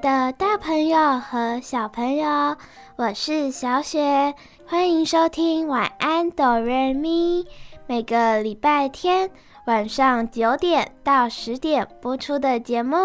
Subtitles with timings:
[0.00, 2.56] 的大朋友和小朋友，
[2.96, 4.34] 我是小雪，
[4.66, 7.44] 欢迎收听晚安哆瑞咪。
[7.86, 9.30] 每个礼拜天
[9.66, 12.96] 晚上九点到十点播出的节目。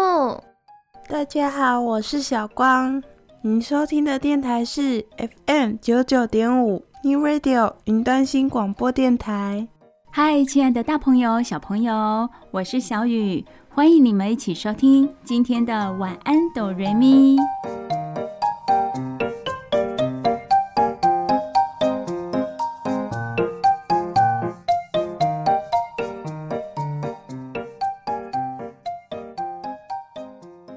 [1.06, 3.02] 大家好，我是小光，
[3.42, 5.04] 您收听的电台是
[5.46, 9.68] FM 九九点五 New Radio 云端新广播电台。
[10.10, 13.44] 嗨，亲爱的大朋友、小朋友，我是小雨。
[13.76, 17.36] 欢迎你们一起收听今天的晚安哆瑞咪。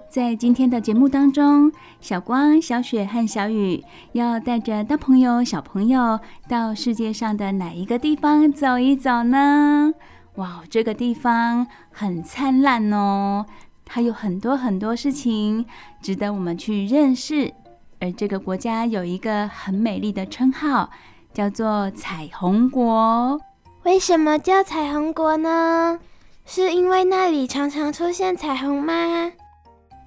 [0.09, 9.93] 在今天的节目当中，小光、小雪和小雨要带着大朋友、小朋友到世界上的哪一个地方走一走呢？
[10.39, 13.45] 哇，这个地方很灿烂哦，
[13.83, 15.65] 它有很多很多事情
[16.01, 17.53] 值得我们去认识。
[17.99, 20.89] 而这个国家有一个很美丽的称号，
[21.33, 23.37] 叫做彩虹国。
[23.83, 25.99] 为什么叫彩虹国呢？
[26.45, 28.93] 是因为那里常常出现彩虹吗？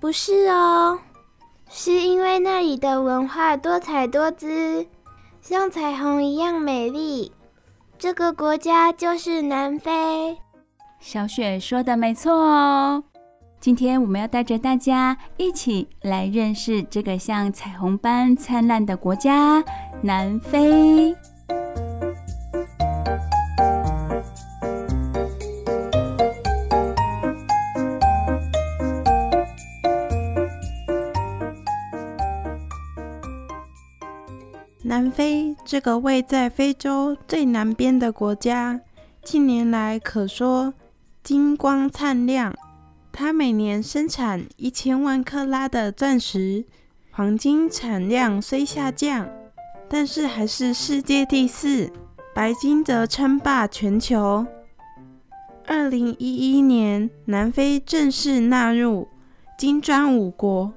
[0.00, 0.98] 不是哦，
[1.68, 4.86] 是因为那里的文化多彩多姿，
[5.42, 7.32] 像彩虹一样美丽。
[8.02, 10.36] 这个国家就是南非。
[10.98, 13.04] 小雪说的没错哦。
[13.60, 19.62] 今天我们要带着大家一起来认识这个像彩虹般灿烂的国家——
[20.02, 21.14] 南非。
[35.72, 38.78] 这个位在非洲最南边的国家，
[39.24, 40.74] 近年来可说
[41.24, 42.54] 金光灿亮。
[43.10, 46.66] 它每年生产一千万克拉的钻石，
[47.10, 49.26] 黄金产量虽下降，
[49.88, 51.90] 但是还是世界第四。
[52.34, 54.46] 白金则称霸全球。
[55.66, 59.08] 二零一一年，南非正式纳入
[59.56, 60.74] 金砖五国，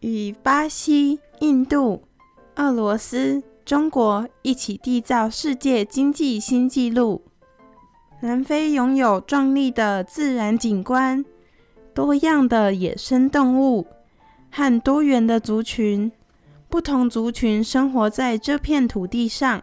[0.00, 2.02] 与巴西、印度。
[2.56, 7.20] 俄罗斯、中国一起缔造世界经济新纪录。
[8.22, 11.22] 南非拥有壮丽的自然景观、
[11.92, 13.86] 多样的野生动物
[14.50, 16.10] 和多元的族群。
[16.70, 19.62] 不同族群生活在这片土地上，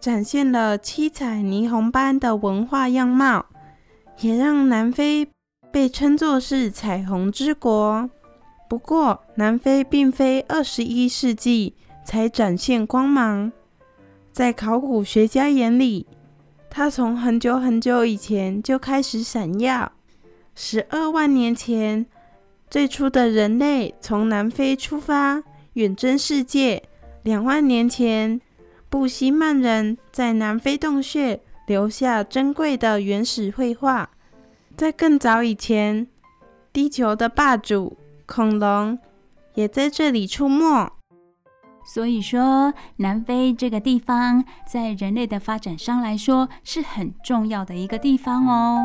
[0.00, 3.46] 展现了七彩霓虹般的文化样貌，
[4.22, 5.28] 也让南非
[5.70, 8.10] 被称作是彩虹之国。
[8.68, 11.76] 不过，南非并非二十一世纪。
[12.06, 13.50] 才展现光芒，
[14.32, 16.06] 在考古学家眼里，
[16.70, 19.90] 它从很久很久以前就开始闪耀。
[20.54, 22.06] 十二万年前，
[22.70, 26.82] 最初的人类从南非出发，远征世界。
[27.24, 28.40] 两万年前，
[28.88, 34.08] 布希曼人在南非洞穴留下珍贵的原始绘画。
[34.76, 36.06] 在更早以前，
[36.72, 37.96] 地球的霸主
[38.26, 38.96] 恐龙
[39.54, 40.95] 也在这里出没。
[41.86, 48.82] 所以说，南非这个地方在人类的发展上来说是很重要的一个地方哦。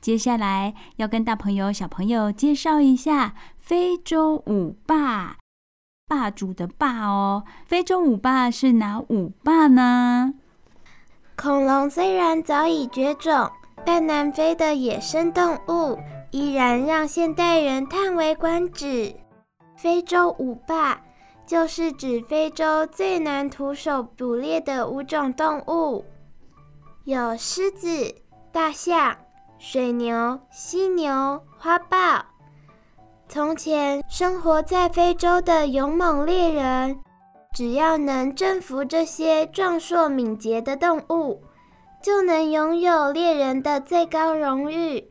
[0.00, 5.36] 接下来要跟大朋友、小朋友介绍一下非洲五霸，
[6.08, 7.44] 霸主的霸哦。
[7.66, 10.34] 非洲五霸是哪五霸呢？
[11.40, 13.50] 恐龙虽然早已绝种，
[13.82, 15.98] 但南非的野生动物
[16.30, 19.14] 依然让现代人叹为观止。
[19.74, 21.00] 非洲五霸
[21.46, 26.04] 就是指非洲最难徒手捕猎的五种动物，
[27.04, 27.88] 有狮子、
[28.52, 29.16] 大象、
[29.58, 31.96] 水牛、犀牛、花豹。
[33.28, 37.00] 从前生活在非洲的勇猛猎人。
[37.54, 41.42] 只要能征服这些壮硕敏捷的动物，
[42.02, 45.08] 就能拥有猎人的最高荣誉。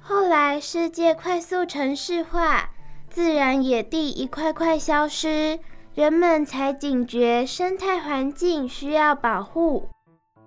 [0.00, 2.70] 后来，世界快速城市化，
[3.10, 5.58] 自然野地一块块消失，
[5.94, 9.88] 人们才警觉生态环境需要保护。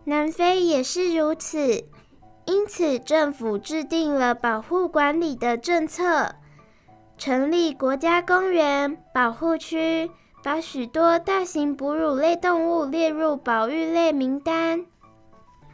[0.05, 1.83] 南非也是如此，
[2.45, 6.35] 因此政府制定了保护管理的政策，
[7.17, 10.09] 成立国家公园保护区，
[10.43, 14.85] 把许多大型哺乳类动物列入保育类名单。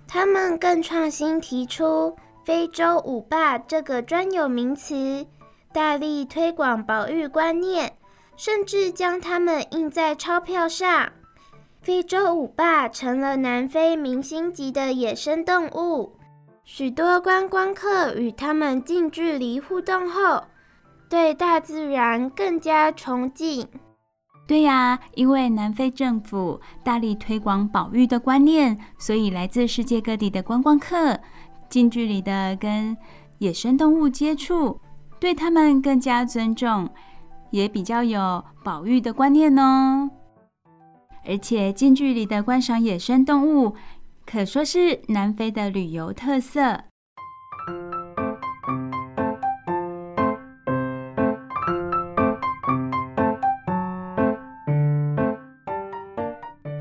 [0.07, 5.25] 他们更创新提出“非洲五霸”这个专有名词。
[5.73, 7.93] 大力推广保育观念，
[8.35, 11.11] 甚至将它们印在钞票上。
[11.81, 16.13] 非洲五霸成了南非明星级的野生动物，
[16.65, 20.43] 许多观光客与它们近距离互动后，
[21.09, 23.67] 对大自然更加崇敬。
[24.47, 31.19] 对呀，因为南非政府大力推广保育的观念，所以来自世界各地的观光客
[31.69, 32.95] 近距离的跟
[33.39, 34.79] 野生动物接触。
[35.19, 36.87] 对他们更加尊重，
[37.51, 40.09] 也比较有保育的观念哦。
[41.25, 43.75] 而且近距离的观赏野生动物，
[44.25, 46.83] 可说是南非的旅游特色。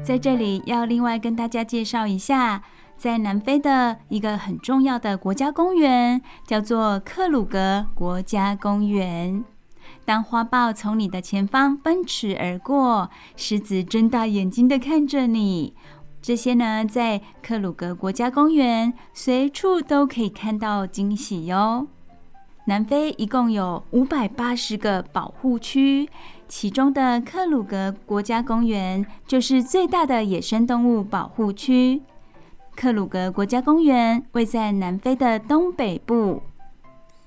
[0.06, 2.62] 在这里要另外跟大家介绍一下。
[2.97, 9.44] 在南非的一个很重要的国家公园，叫做克鲁格国家公园。
[10.05, 15.75] 当花豹从你的前方奔驰而过，狮子睁大眼睛的看着你，
[16.23, 21.88] 这些呢，在克鲁格国家公园随处都可以看到惊喜哟。
[22.69, 26.09] 南非一共有五百八十个保护区，
[26.48, 32.02] 其中的克鲁格国家公园就是最大的野生动物保护区。
[32.75, 36.43] 克鲁格国家公园位在南非的东北部，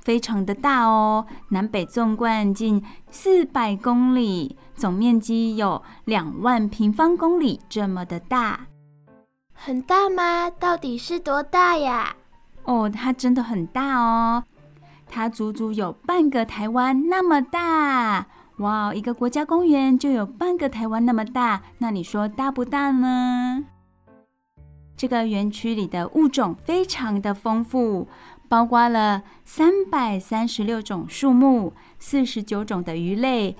[0.01, 8.67] 非常的大哦，南北纵贯近四百公里，总面积有两万平方公里，这么的大。
[9.53, 10.49] 很大吗？
[10.49, 12.15] 到底是多大呀？
[12.63, 14.43] 哦，它真的很大哦，
[15.07, 18.27] 它足足有半个台湾那么大。
[18.59, 23.63] 哇，一个国家公园就有半个台湾那么大，那你说大不大呢？
[24.97, 28.09] 这个园区里的物种非常的丰富，
[28.49, 33.55] 包括了三百三十六种树木、四十九种的鱼类、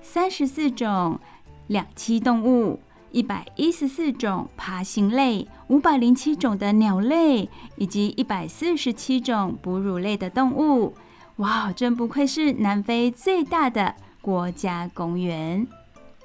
[0.00, 1.20] 三十四种
[1.66, 2.80] 两栖动物、
[3.10, 10.94] 一百一十四种爬行类、五百零七种的鸟类，以及一百四十七种哺乳类的动物。
[11.36, 13.94] 哇，真不愧是南非最大的
[14.28, 15.66] 国家公园。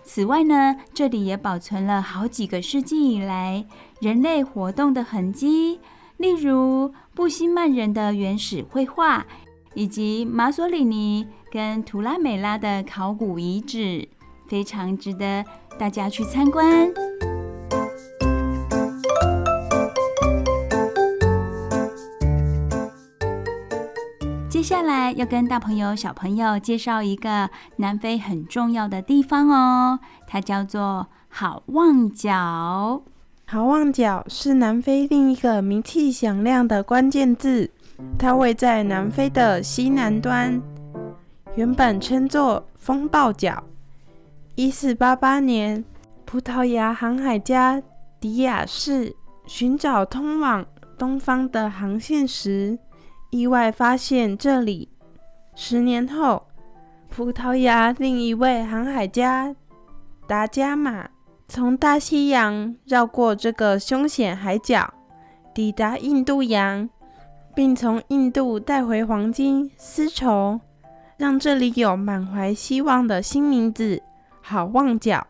[0.04, 3.66] 此外呢，这里也保存了好几个世纪以来
[4.02, 5.80] 人类活动的痕迹，
[6.18, 9.26] 例如布希曼人的原始绘画，
[9.74, 14.06] 以及马索里尼跟图拉美拉的考古遗址，
[14.50, 15.46] 非常值得
[15.80, 16.92] 大家去参观。
[24.64, 33.02] 接下来要跟大朋友、小朋友介绍一个南非很重要的地方哦，它叫做好望角。
[33.46, 37.70] 好望角是南非另一个名气响亮的关键字，
[38.18, 40.62] 它位在南非的西南端，
[41.58, 43.62] 原本称作风暴角。
[44.56, 45.84] 一四八八年，
[46.24, 47.84] 葡萄牙航海家
[48.18, 49.14] 迪亚士
[49.46, 50.66] 寻找通往
[50.98, 52.80] 东方的航线时，
[53.34, 54.88] 意外发现这里。
[55.56, 56.46] 十年后，
[57.10, 59.56] 葡萄牙另一位航海家
[60.28, 61.10] 达伽马
[61.48, 64.94] 从大西洋绕过这个凶险海角，
[65.52, 66.88] 抵达印度洋，
[67.56, 70.62] 并从印度带回黄金、丝绸，
[71.18, 74.00] 让这里有满怀希望的新名字——
[74.42, 75.26] 好望角。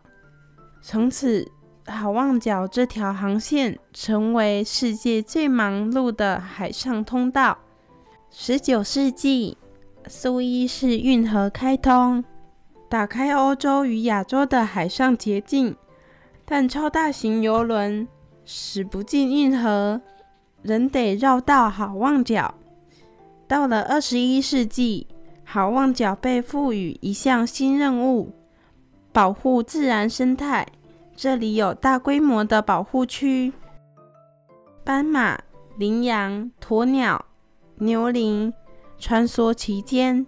[0.82, 1.50] 从此，
[1.88, 7.58] 好望角这条航线成为世界最忙碌的海上通道。
[8.36, 9.56] 十九世纪，
[10.08, 12.24] 苏伊士运河开通，
[12.90, 15.76] 打开欧洲与亚洲的海上捷径，
[16.44, 18.08] 但超大型游轮
[18.44, 20.02] 驶不进运河，
[20.64, 22.56] 仍得绕道好望角。
[23.48, 25.06] 到了二十一世纪，
[25.46, 28.34] 好望角被赋予一项新任务：
[29.12, 30.68] 保护自然生态。
[31.16, 33.54] 这里有大规模的保护区，
[34.84, 35.40] 斑马、
[35.78, 37.24] 羚羊、鸵鸟。
[37.78, 38.54] 牛羚
[38.98, 40.26] 穿梭其间，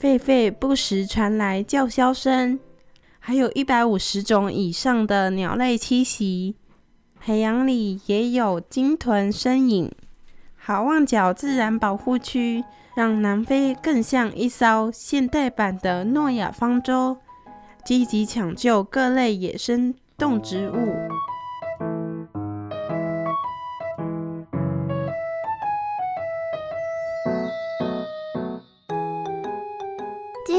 [0.00, 2.60] 狒狒不时传来叫嚣声，
[3.18, 6.54] 还有一百五十种以上的鸟类栖息。
[7.18, 9.90] 海洋里也有鲸豚身影。
[10.56, 17.16] 好望角自然保护区让南非更像一艘现代版的诺亚方舟，
[17.84, 20.94] 积极抢救各类野生动植物。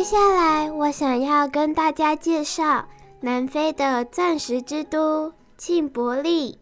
[0.01, 2.87] 接下来，我想要跟大家介绍
[3.19, 6.57] 南非的钻石之都庆伯利。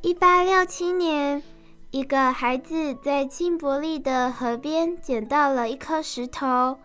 [0.00, 1.42] 一八六七年，
[1.90, 6.78] 一个孩子在庆伯利的河边捡到了一颗石头，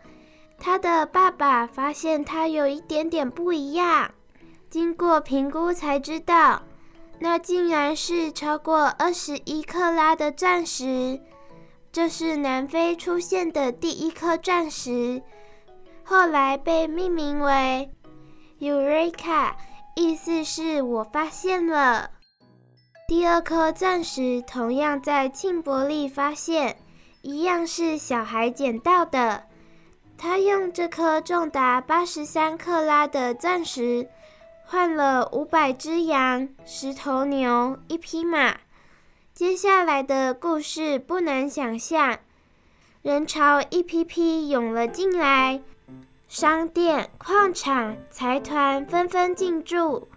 [0.58, 4.10] 他的爸爸发现它有一点点不一样，
[4.72, 6.64] 经过评估才知道，
[7.20, 11.22] 那竟然是超过二十一克拉的钻石，
[11.92, 15.22] 这是南非出现的第一颗钻石。
[16.06, 17.90] 后来被命名为
[18.60, 19.54] Eureka，
[19.96, 22.12] 意思是我发现了。
[23.08, 26.78] 第二颗钻石同样在庆伯利发现，
[27.22, 29.44] 一样是小孩捡到的。
[30.18, 34.08] 他用这颗重达八十三克拉的钻石，
[34.66, 38.56] 换了五百只羊、十头牛、一匹马。
[39.34, 42.20] 接下来的故事不难想象，
[43.02, 45.62] 人潮一批批涌了进来。
[46.36, 50.08] 商店、矿场、财团纷纷进驻，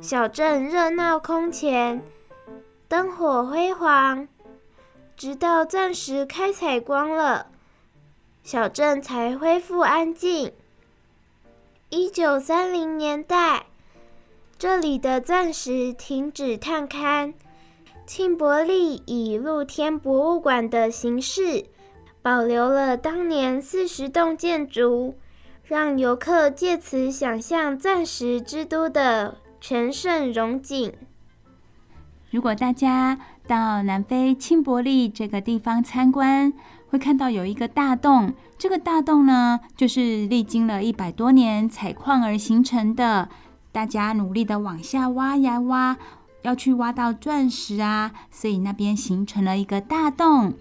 [0.00, 2.00] 小镇热闹空前，
[2.86, 4.28] 灯火辉煌。
[5.16, 7.48] 直到钻石开采光了，
[8.44, 10.52] 小镇才恢复安静。
[11.88, 13.66] 一九三零年代，
[14.56, 17.34] 这里的钻石停止探勘，
[18.06, 21.66] 庆伯利以露天博物馆的形式
[22.22, 25.16] 保留了当年四十栋建筑。
[25.72, 30.92] 让游客借此想象钻石之都的全盛荣景。
[32.30, 36.52] 如果大家到南非钦伯利这个地方参观，
[36.90, 38.34] 会看到有一个大洞。
[38.58, 43.30] 这个大洞呢，就是历经了一百多年采矿而形成的。
[43.72, 45.96] 大家努力的往下挖呀挖，
[46.42, 50.52] 要去挖到钻石啊，所以那边形成了一个大洞。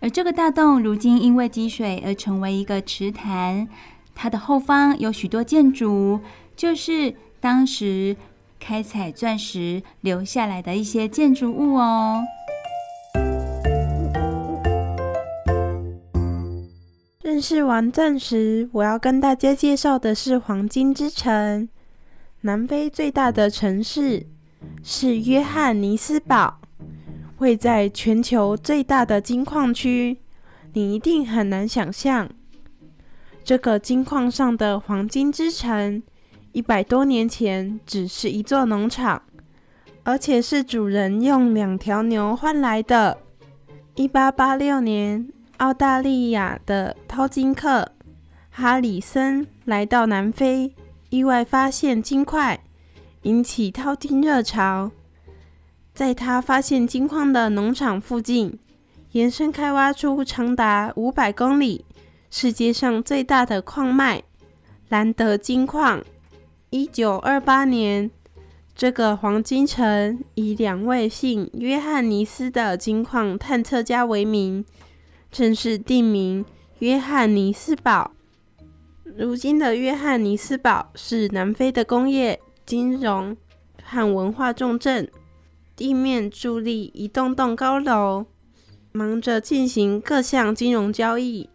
[0.00, 3.68] 而这个大洞如今因为积水而成为一个池潭。
[4.14, 6.20] 它的后方有许多建筑，
[6.54, 8.16] 就是当时
[8.60, 12.22] 开采钻石留下来的一些建筑物哦。
[17.22, 21.68] 认识完钻石，我要跟大家介绍的是黄金之城。
[22.42, 24.26] 南非最大的城市
[24.82, 26.60] 是约翰尼斯堡，
[27.38, 30.18] 位在全球最大的金矿区，
[30.74, 32.28] 你一定很难想象。
[33.44, 36.02] 这个金矿上的黄金之城，
[36.52, 39.22] 一百多年前只是一座农场，
[40.04, 43.18] 而且是主人用两条牛换来的。
[43.96, 47.90] 一八八六年，澳大利亚的淘金客
[48.50, 50.74] 哈里森来到南非，
[51.10, 52.62] 意外发现金块，
[53.22, 54.92] 引起淘金热潮。
[55.92, 58.58] 在他发现金矿的农场附近，
[59.10, 61.84] 延伸开挖出长达五百公里。
[62.34, 64.22] 世界上最大的矿脉
[64.88, 66.02] 兰德金矿，
[66.70, 68.10] 一九二八年，
[68.74, 74.64] 这个黄金城以两位姓约翰尼斯的金矿探测家为名，
[75.30, 76.42] 正式定名
[76.78, 78.12] 约翰尼斯堡。
[79.04, 83.36] 如今的约翰尼斯堡是南非的工业、金融
[83.84, 85.06] 和文化重镇，
[85.76, 88.24] 地面伫立一栋栋高楼，
[88.90, 91.50] 忙着进行各项金融交易。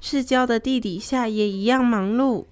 [0.00, 2.44] 市郊的地底下也一样忙碌，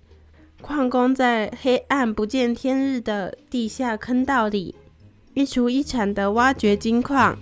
[0.61, 4.75] 矿工在黑暗不见天日的地下坑道里，
[5.35, 7.39] 一锄一铲的挖掘金矿。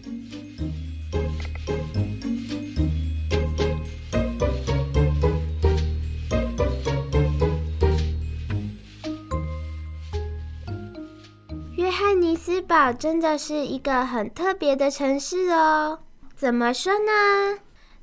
[11.76, 16.00] 约翰尼斯堡真的是一个很特别的城市哦，
[16.37, 17.59] 怎么说呢？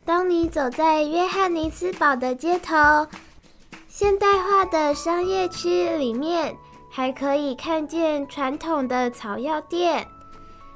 [0.05, 3.07] 当你走在约翰尼斯堡的街头，
[3.87, 6.55] 现代化的商业区里面，
[6.89, 10.07] 还可以看见传统的草药店、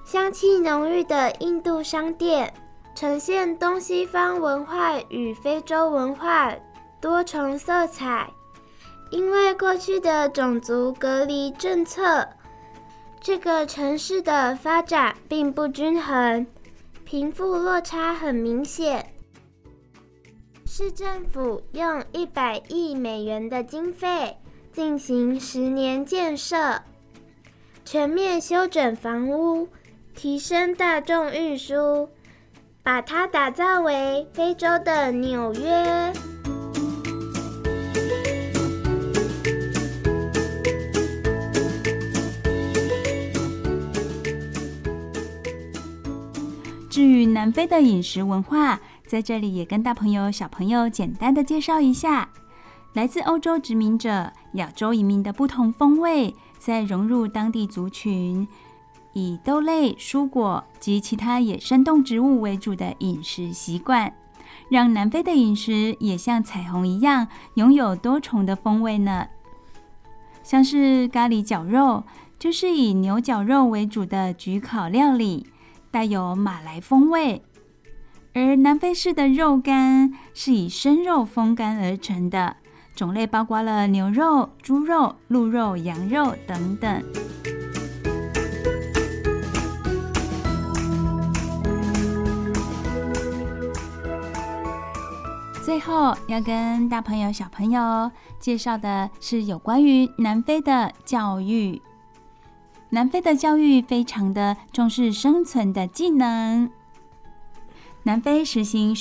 [0.06, 2.53] 香气浓郁的印度商店，
[2.94, 6.53] 呈现东西方文化与非洲文化
[7.01, 8.30] 多重色彩。
[9.10, 12.27] 因为过去的种族隔离政策，
[13.20, 16.46] 这个城市的发展并不均衡，
[17.03, 19.12] 贫富落差很明显。
[20.75, 24.36] 市政府用一百亿美元的经费
[24.72, 26.82] 进行十年建设，
[27.86, 29.68] 全面修整房屋，
[30.15, 32.10] 提升大众运输，
[32.82, 36.12] 把它打造为非洲的纽约。
[46.89, 48.80] 至于南非的饮食文化，
[49.13, 52.27] 在这里也跟大朋友、小朋友简单的介绍一下。
[52.93, 58.48] 来自欧洲殖民者、亚洲移民的不同风味，在融入当地族群，
[59.13, 64.12] 以豆类、蔬果及其他野生动植物为主的饮食习惯，
[64.67, 69.27] 让南非的饮食也像彩虹一样，拥有多重的风味呢。
[70.41, 72.03] 像是咖喱绞肉，
[72.39, 75.46] 就是以牛绞肉为主的焗烤料理，
[75.91, 77.43] 带有马来风味；
[78.34, 82.58] 而南非式的肉干是以生肉风干而成的。
[82.96, 87.04] 种类包括了牛肉、猪肉、鹿肉、羊肉等等。
[95.63, 101.82] 最后要跟大朋友、小朋友介绍的是有关于南非的教育。
[102.90, 106.70] 南非的教育非常的重视生存的技能。
[108.03, 108.95] 南非实行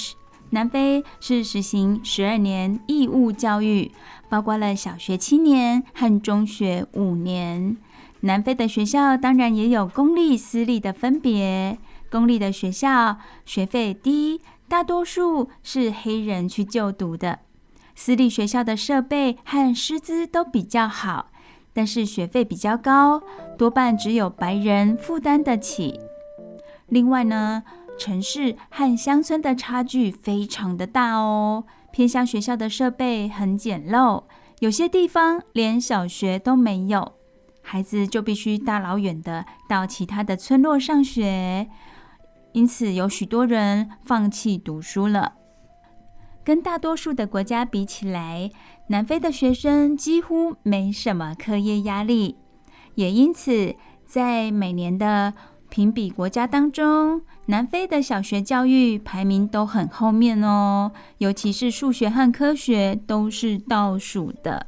[0.50, 3.90] 南非是实行十二年义务教育，
[4.28, 7.76] 包括了小学七年和中学五年。
[8.20, 11.78] 南非的学校当然也有公立、私立的分别。
[12.10, 13.16] 公立的学校
[13.46, 17.40] 学费低，大多数是黑人去就读的。
[17.94, 21.30] 私立学校的设备和师资都比较好，
[21.72, 23.22] 但是学费比较高，
[23.56, 25.98] 多半只有白人负担得起。
[26.88, 27.62] 另外呢，
[28.02, 31.62] 城市和乡村的差距非常的大哦。
[31.92, 34.24] 偏乡学校的设备很简陋，
[34.58, 37.12] 有些地方连小学都没有，
[37.62, 41.68] 孩子就必须大老远的到其他的村落上学，
[42.54, 45.34] 因此有许多人放弃读书了。
[46.42, 48.50] 跟大多数的国家比起来，
[48.88, 52.36] 南非的学生几乎没什么课业压力，
[52.96, 55.34] 也因此在每年的
[55.72, 64.66] 评比国家当中，南非的小学教育排名都很后面哦，尤其是数学和科学都是倒数的。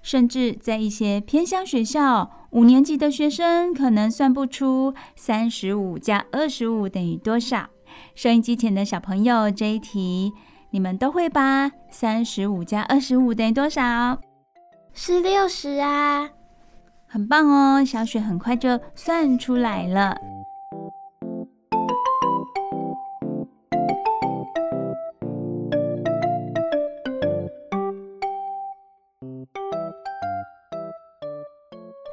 [0.00, 7.68] 甚至在一些偏乡学校，五年级的学生可能算不出三十五加二十五等于多少。
[8.14, 10.32] 收音机前的小朋友，这一题
[10.70, 11.70] 你们都会吧？
[11.90, 14.18] 三十五加二十五等于多少？
[14.94, 16.30] 是六十啊。
[17.10, 20.14] 很棒哦，小雪很快就算出来了。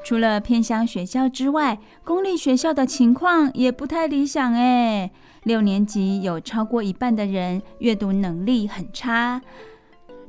[0.06, 5.12] 除了偏乡学校之外，公立学校的情况也不太理想诶。
[5.44, 9.42] 六年级有超过一半的人阅读能力很差，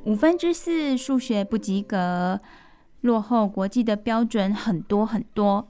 [0.05, 2.41] 五分之四数学不及格。
[3.07, 5.69] 落后国际的标准很多很多。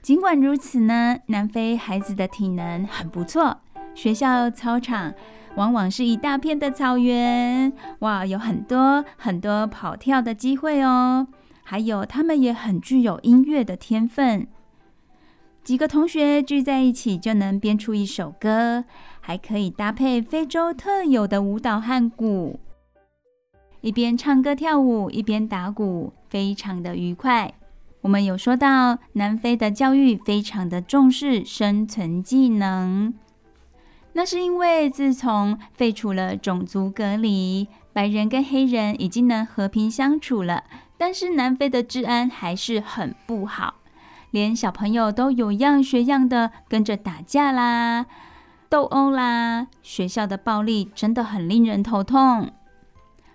[0.00, 3.58] 尽管如此呢，南非孩子的体能很不错。
[3.94, 5.12] 学校操场
[5.56, 11.26] 往往是一大片的草原，哇，有很多很多跑跳的机会哦。
[11.62, 14.46] 还有，他们也很具有音乐的天分。
[15.62, 18.84] 几个同学聚在一起就能编出一首歌，
[19.20, 22.58] 还可以搭配非洲特有的舞蹈和鼓。
[23.80, 27.54] 一边唱歌跳舞，一边打鼓，非常的愉快。
[28.02, 33.12] 我们有说到，南非的教育非常的重视生存技能，
[34.14, 40.64] 那是因为自从废除了种族隔离，白人跟黑人已经能和平相处了。
[40.96, 43.76] 但是南非的治安还是很不好，
[44.30, 48.04] 连小朋友都有样学样的跟着打架啦、
[48.68, 52.50] 斗殴啦，学校的暴力真的很令人头痛。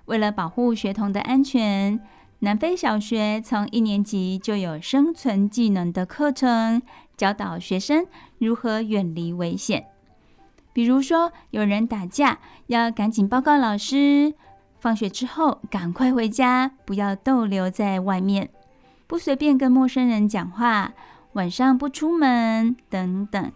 [0.06, 2.00] 为了保护学童的安全，
[2.40, 6.82] 南非小学从一年级就有生存技能的课程，
[7.18, 8.06] 教导学生
[8.38, 9.86] 如何远离危险。
[10.74, 14.34] 比如说，有人打架，要赶紧报告老师；
[14.80, 18.48] 放学之后赶快回家，不要逗留在外面；
[19.08, 20.92] 不随便跟陌生人讲话；
[21.34, 23.52] 晚上不出门等等。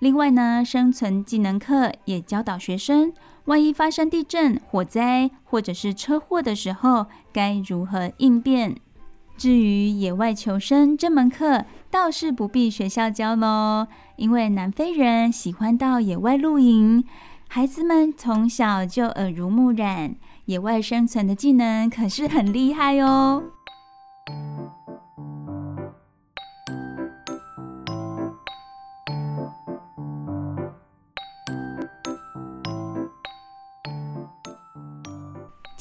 [0.00, 3.12] 另外呢，生存技能课也教导学生。
[3.46, 8.76] 万一发生地震、火灾或者是车祸的时候，该如何应变？
[9.36, 17.04] 至于野外求生这门课，倒是不必学校教喽，因为南非人喜欢到野外露营，
[17.48, 20.14] 孩子们从小就耳濡目染，
[20.46, 23.42] 野外生存的技能可是很厉害哦。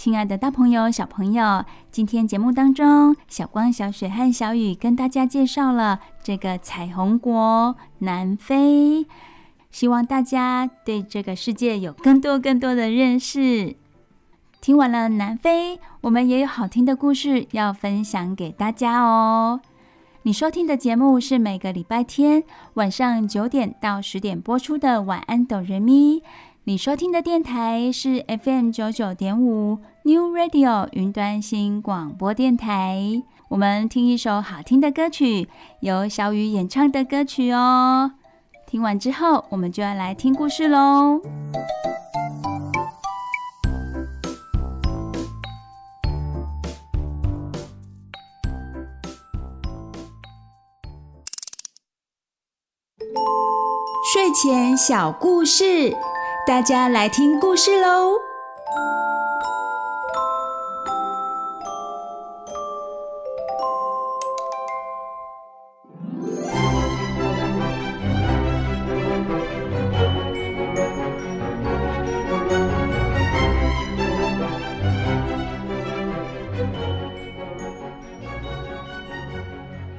[0.03, 9.07] 亲爱的大朋友、小朋友，今天节目当中，小光、小雪和小雨跟大家介绍了这个彩虹国南非，
[9.71, 13.77] 希望大家对这个世界有更多更多的认识。
[14.59, 19.61] 听完了南非，我们也有好听的故事要分享给大家哦。
[20.23, 26.19] 你收听的节目是每个礼拜天晚上九点到十点播出的《晚安，哆瑞咪》。
[26.65, 33.21] 你收听的电台是 FM 九九点五 New Radio 云端新广播电台。
[33.49, 35.49] 我们听一首好听的歌曲，
[35.81, 38.13] 由小雨演唱的歌曲哦。
[38.65, 41.19] 听完之后，我们就要来听故事喽。
[54.13, 55.93] 睡前小故事。
[56.45, 58.19] 大家来听故事喽！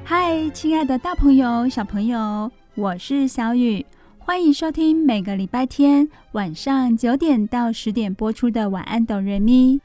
[0.03, 3.83] 嗨，亲爱的大朋友、小朋友，我是小雨。
[4.25, 9.75] 欢迎收听每个礼拜天晚上九点到十点播出的《晚安，哆瑞咪》。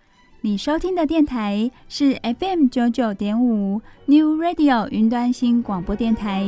[0.40, 6.46] 你收听的电台是 FM 九九点五 New Radio 云端新广播电台。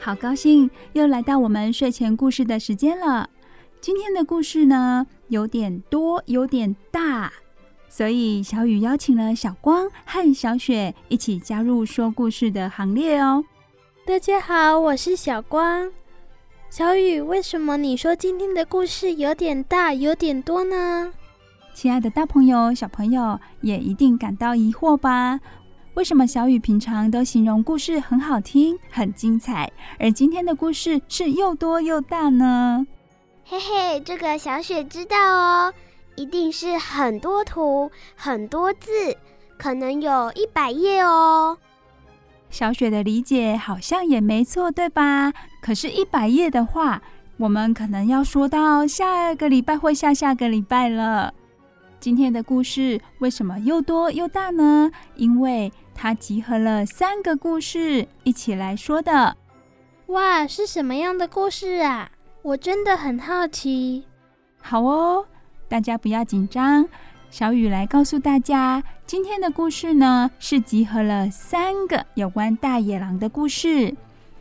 [0.00, 3.30] 好高兴又来到我们睡前故事的时间了。
[3.80, 7.32] 今天的故事呢，有点多，有点大，
[7.88, 13.44] 所以小雨邀请了小光和小雪一起加入说故事的行列哦。
[14.04, 15.92] 大家好，我是小光。
[16.68, 21.12] 小雨，为什么你说今天的故事有点大，有点多呢？
[21.74, 25.38] 亲爱的大朋友、小朋友也一定感到疑惑吧？
[25.94, 32.86] 为什么小雨平常都形容故事很好听、很精彩，而今天的故事是又多又大呢？
[33.48, 35.72] 嘿嘿，这个小雪知道哦，
[36.16, 39.16] 一定是很多图、很多字，
[39.56, 41.56] 可能有一百页哦。
[42.50, 45.32] 小雪的理解好像也没错，对吧？
[45.62, 47.00] 可是，一百页的话，
[47.36, 51.32] 我们可能要说到下个礼拜或下下个礼拜了。
[52.00, 54.90] 今天的故事为什么又多又大呢？
[55.14, 59.36] 因为它集合了三个故事一起来说的。
[60.06, 62.10] 哇，是什么样的故事啊？
[62.46, 64.04] 我真的很好奇。
[64.60, 65.26] 好哦，
[65.66, 66.88] 大家不要紧张。
[67.28, 73.92] 小雨来告诉大家，今天的故事呢，是集合了三个有关大野狼的故事。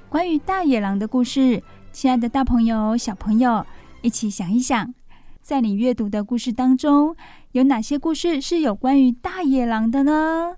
[0.07, 3.65] 关于大野狼的故事，亲爱的大朋友、小朋友，
[4.03, 4.93] 一起想一想，
[5.41, 7.15] 在你阅读的故事当中，
[7.53, 10.57] 有哪些故事是有关于大野狼的呢？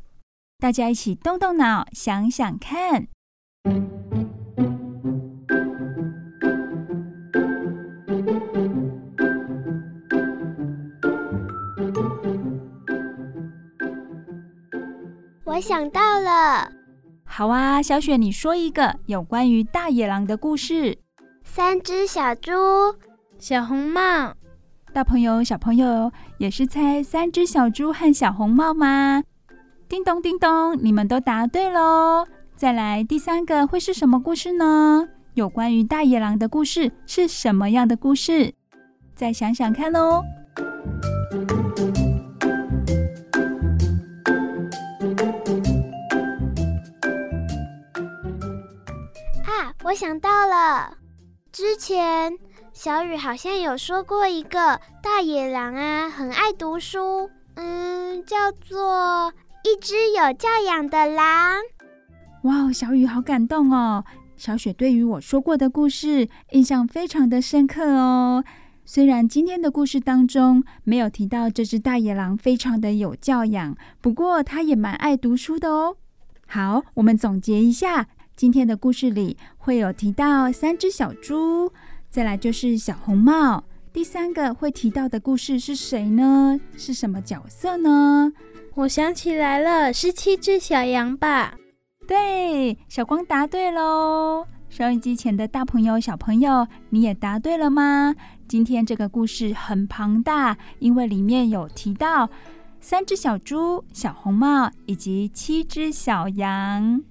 [0.59, 3.07] 大家一起动动脑，想想看。
[15.57, 16.71] 我想到了，
[17.25, 20.99] 好啊，小雪，你说一个有关于大野狼的故事。
[21.43, 22.51] 三只小猪，
[23.39, 24.35] 小红帽。
[24.93, 29.23] 大朋友、小朋友也是猜三只小猪和小红帽吗？
[29.89, 32.27] 叮咚叮咚，你们都答对喽！
[32.55, 35.09] 再来第三个会是什么故事呢？
[35.33, 38.53] 有关于大野狼的故事是什么样的故事？
[39.15, 40.21] 再想想看喽。
[49.87, 50.97] 我想到了，
[51.49, 52.37] 之前
[52.73, 59.31] 小雨好像有说过一个大野狼啊，很爱读书，嗯，叫做
[59.63, 61.55] 一只有教养的狼。
[62.43, 64.03] 哇哦，小雨好感动哦！
[64.35, 68.43] 小雪对于我说过的故事印象非常的深刻哦。
[68.83, 75.95] 虽然今天的故事当中没有提到这只大野狼非常的有教养，不过它也蛮爱读书的哦。
[76.45, 78.07] 好，我们总结一下。
[78.37, 81.73] 今天的故事里会有提到三只小猪，
[82.07, 83.63] 再来就是小红帽。
[83.91, 86.59] 第三个会提到的故事是谁呢？
[86.77, 88.31] 是什么角色呢？
[88.75, 91.55] 我想起来了，是七只小羊吧？
[92.07, 94.45] 对，小光答对喽。
[94.69, 98.13] 收音机前的大朋友、小朋友，你也答对了吗？
[98.47, 102.29] 今天这个故事很庞大，因为里面有提到
[102.79, 107.01] 三只小猪、小红帽以及七只小羊。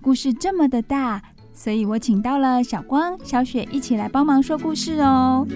[0.00, 1.20] 故事这么的大，
[1.52, 5.46] 所以我请到了小光、小雪一起来帮忙说故事哦。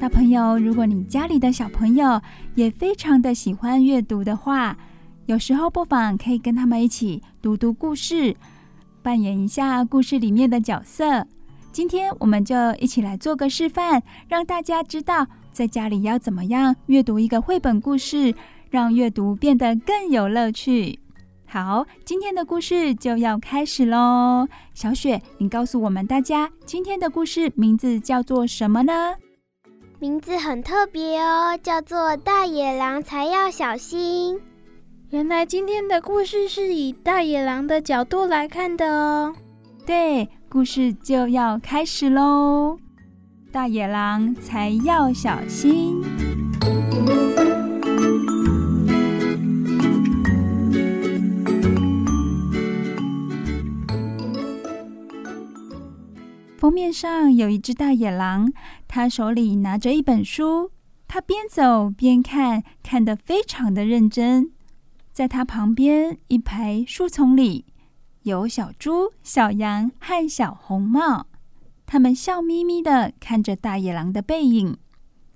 [0.00, 2.20] 大朋友，如果你家里的小朋友
[2.54, 4.76] 也非常的喜欢阅读的话，
[5.26, 8.36] 有时候不妨可以跟他们一起读读故事，
[9.06, 11.24] 扮演一下故事里面的角色。
[11.70, 18.34] 今天我们就一起来做个示范，让大家知道在家里要怎么样阅读一个绘本故事，
[18.68, 20.98] 让阅读变得更有乐趣。
[21.46, 24.48] 好，今天的故事就要开始喽。
[24.74, 29.14] 小雪，你告诉我们大家，今天的故事名字叫做什么呢？
[30.00, 34.34] 名字很特别哦，叫做《大野狼才要小心》。
[35.10, 39.32] 原来今天的故事是以大野狼的角度来看的哦。
[39.86, 42.76] 对，故事就要开始喽。
[43.52, 46.02] 大野狼才要小心。
[56.58, 58.52] 封面上有一只大野狼，
[58.88, 60.72] 它手里拿着一本书，
[61.06, 64.50] 它边走边看，看得非常的认真。
[65.16, 67.64] 在他旁边一排树丛里，
[68.24, 71.28] 有小猪、小羊和小红帽，
[71.86, 74.76] 他们笑眯眯的看着大野狼的背影。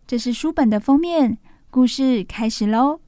[0.07, 1.39] 这是书本的封面，
[1.71, 3.01] 故事开始喽。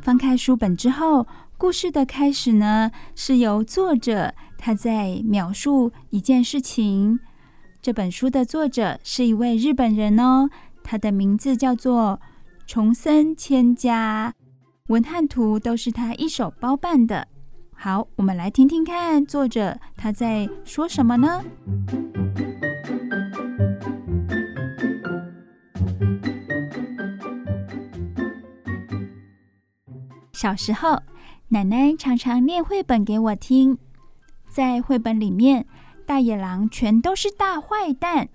[0.00, 1.26] 翻开书本之后，
[1.58, 7.20] 故事的开始呢，是由作者他在描述一件事情。
[7.84, 10.48] 这本书的作者是一位日本人哦，
[10.82, 12.18] 他的名字叫做
[12.66, 14.32] 重森千佳，
[14.86, 17.28] 文翰图都是他一手包办的。
[17.74, 21.44] 好，我们来听听看作者他在说什么呢？
[30.32, 31.02] 小时候，
[31.48, 33.76] 奶奶常常念绘本给我听。
[34.48, 35.66] 在绘本里面，
[36.06, 38.28] 大野狼全都是大坏蛋，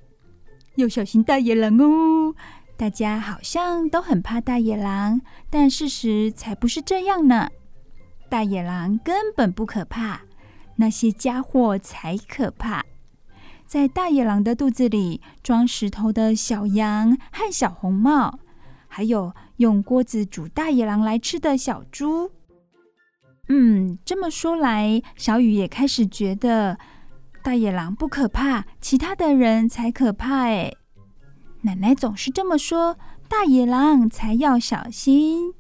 [0.75, 2.35] 要小心大野狼哦！
[2.75, 7.49] 大家好像都很怕大野狼，但事实才不是这样呢。
[8.27, 10.21] 大野狼根本不可怕，
[10.77, 12.83] 那些家伙才可怕。
[13.67, 18.39] 在大野狼的肚子里装石头的小羊和小红帽。
[18.91, 22.31] 还有用锅子煮大野狼来吃的小猪。
[23.47, 26.79] 嗯，这么说来，小雨也开始觉得
[27.41, 30.41] 大野狼不可怕，其他的人才可怕。
[30.43, 30.73] 哎，
[31.61, 32.97] 奶奶总是这么说，
[33.27, 35.53] 大野狼才要小心。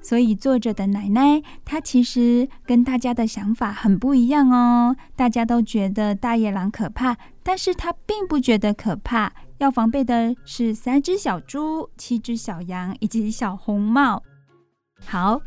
[0.00, 4.96] 所以作者的奶奶，她其实跟大家的想法很不一样哦。
[5.16, 9.32] 大家都觉得大野狼可怕，但是她并不觉得可怕。
[9.58, 14.22] 要防备的是三只小猪、七只小羊以及小红帽。
[15.04, 15.40] 好，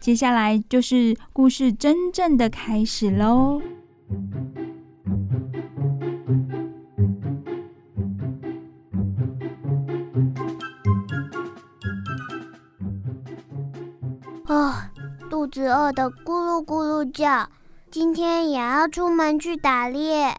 [0.00, 3.60] 接下来就是故事真正的开始喽。
[14.48, 14.74] 哦，
[15.28, 17.48] 肚子饿得咕噜咕噜叫，
[17.90, 20.36] 今天也要出门去打猎。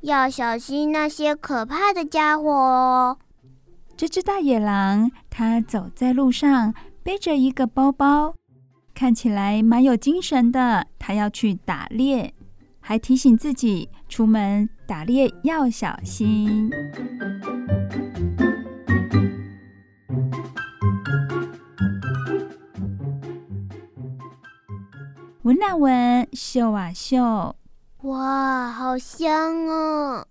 [0.00, 3.18] 要小心那些可怕的家伙哦！
[3.96, 8.34] 这只大野狼，它走在路上，背着一个包包，
[8.94, 10.86] 看起来蛮有精神的。
[10.98, 12.34] 它要去打猎，
[12.80, 16.70] 还提醒自己出门打猎要小心。
[25.46, 27.54] 闻啊闻，嗅啊嗅。
[28.02, 30.26] 哇，好香哦！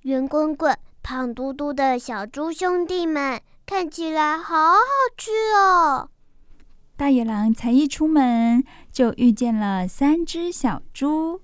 [0.00, 4.80] 圆滚滚、胖嘟嘟的小猪兄弟们看起来好好
[5.16, 6.10] 吃哦。
[6.96, 11.42] 大野狼才一出门，就遇见了三只小猪。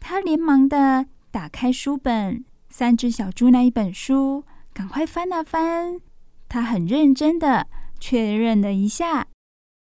[0.00, 4.42] 他连忙的打开书本，三只小猪那一本书，
[4.74, 6.00] 赶快翻啊翻。
[6.48, 7.68] 他很认真的
[8.00, 9.28] 确认了一下，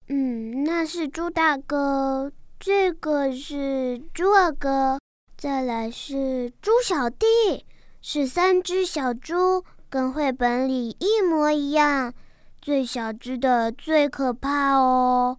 [0.08, 4.98] 嗯，那是猪大哥，这个是猪二哥。
[5.36, 7.26] 再来是猪小弟，
[8.02, 12.12] 是三只小猪，跟绘本里一模一样。
[12.60, 15.38] 最小只的最可怕哦。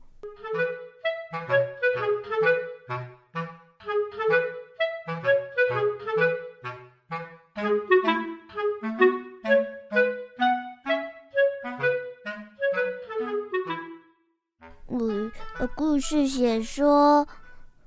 [15.91, 17.27] 故事写说，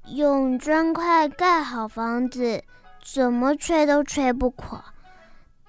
[0.08, 2.64] 用砖块盖好房子，
[3.00, 4.86] 怎么吹都吹不垮。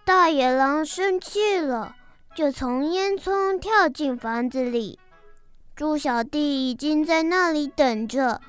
[0.04, 1.96] 大野狼生气了，
[2.34, 4.98] 就从烟囱跳进房子里。
[5.76, 8.42] 猪小弟已经在那里等着，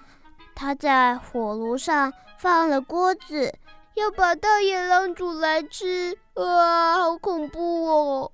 [0.55, 3.53] 他在火炉上放了锅子，
[3.97, 6.17] 要把大野狼煮来吃。
[6.37, 8.33] 哇，好恐怖哦！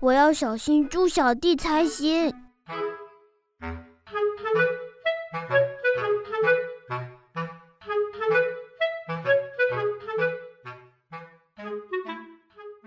[0.00, 2.34] 我要小心猪小弟才行。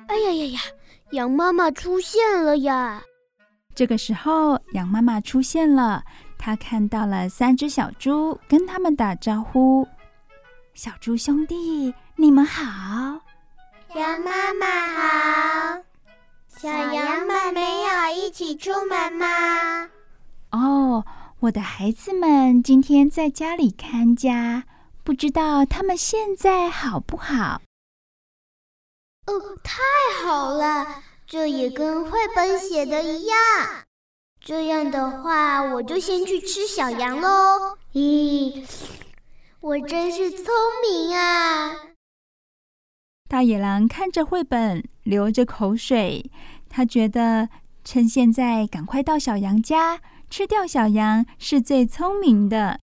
[0.08, 0.60] 哎呀呀呀！
[1.12, 3.01] 羊妈妈出现了呀！
[3.73, 6.03] 这个时候，羊妈妈出现了，
[6.38, 9.88] 她看到了三只小猪，跟他们打招呼
[10.75, 13.21] ：“小猪兄弟，你们好！”
[13.95, 15.82] 羊妈妈好。
[16.47, 19.89] 小羊们没有一起出门吗？
[20.51, 21.06] 哦，
[21.43, 24.63] 我的孩子们今天在家里看家，
[25.03, 27.62] 不知道他们现在好不好？
[29.25, 29.82] 哦，太
[30.23, 33.38] 好了，这也跟绘本写的一样。
[34.39, 37.77] 这样的话，我就先去吃小羊喽。
[37.91, 38.65] 咦，
[39.60, 40.45] 我真是聪
[40.82, 41.75] 明啊！
[43.27, 46.32] 大野狼看着绘本，流着口水。
[46.69, 47.49] 他觉得
[47.84, 49.99] 趁现在赶快到小羊家
[50.36, 52.58] 吃掉小羊是最聪明的。
[52.65, 52.80] 哎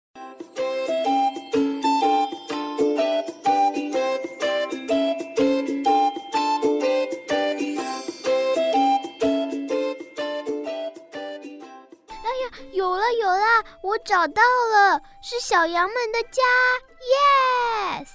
[12.44, 14.42] 呀，有了有了，我找到
[14.74, 16.44] 了，是小羊们的家
[18.04, 18.10] ，yes！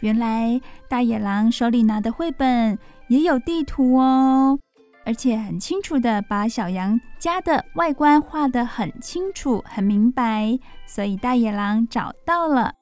[0.00, 4.58] 原来大野狼手里拿的绘本也有地图哦，
[5.04, 12.72] 而且很清楚地把小羊家的外观画得很清楚、很明白，所以大野狼找到了。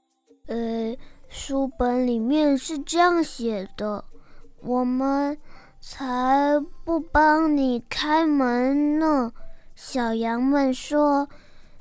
[0.47, 0.97] 呃，
[1.29, 4.05] 书本里面是这样写的
[4.63, 5.39] ：“我们
[5.81, 9.33] 才不帮你开门呢。”
[9.75, 11.29] 小羊们说：“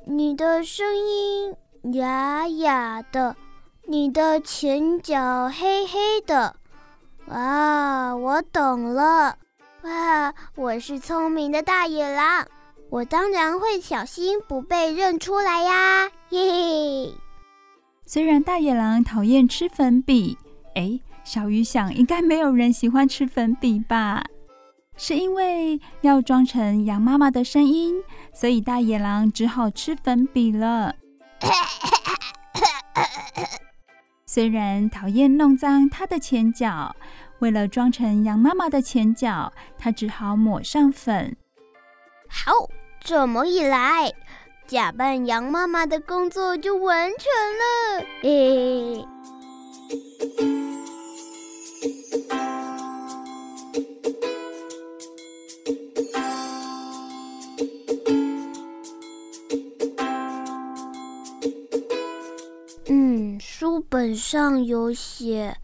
[0.06, 1.56] 你的声音
[1.94, 3.36] 哑哑的。”
[3.92, 6.56] 你的前脚黑黑的，
[7.26, 9.36] 哇，我懂了，
[9.84, 12.46] 哇，我是聪明的大野狼，
[12.90, 17.14] 我当然会小心不被认出来呀，嘿嘿。
[18.06, 20.38] 虽然大野狼讨厌吃粉笔，
[20.76, 24.22] 哎，小鱼想应该没有人喜欢吃粉笔吧？
[24.98, 30.94] 是因为要装成羊妈妈的声音，所以大野狼只好吃粉笔了。
[34.26, 36.94] 虽然讨厌弄脏它的前脚，
[37.40, 41.36] 为了装成羊妈妈的前脚，他只好抹上粉。
[42.28, 42.52] 好，
[43.00, 44.14] 这么一来，
[44.68, 48.06] 假扮羊妈妈的工作就完成了。
[48.24, 49.06] 诶。
[63.42, 65.58] 书本上有写，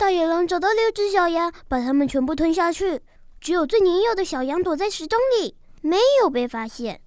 [0.00, 3.02] 大野狼找到六只小羊，把它们全部吞下去。
[3.38, 7.02] 只有最年幼的小羊躲在石洞里，没有被发现。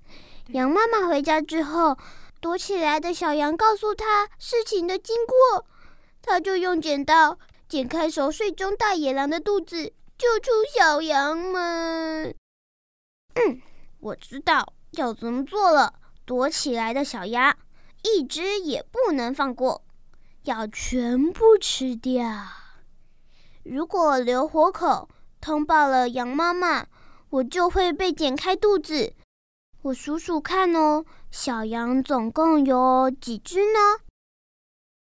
[0.50, 1.98] 羊妈妈回家之后，
[2.40, 5.66] 躲起来的小羊告诉她事情的经过，
[6.22, 12.36] 她就用剪刀剪开熟睡中大野狼的肚子，救出小羊们。
[13.34, 13.60] 嗯，
[14.02, 15.96] 我知道要怎么做了。
[16.26, 17.58] 躲起来的小羊，
[18.04, 19.84] 一只也不能放过。
[20.44, 22.24] 要全部吃掉。
[23.64, 25.08] 如果留活口，
[25.40, 26.86] 通报了羊妈妈，
[27.30, 29.14] 我就会被剪开肚子。
[29.82, 33.80] 我数数看哦，小羊总共有几只呢？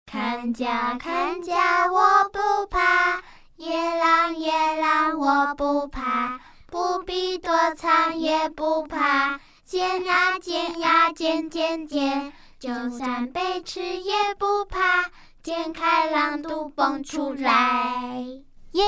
[0.06, 3.22] 看家看家，我不怕，
[3.56, 15.12] 野狼野狼，我不怕，不必躲藏也不怕，剪呀剪呀剪剪剪，就算被吃也不怕。
[15.42, 18.26] 剪开狼肚蹦出来，
[18.74, 18.84] 耶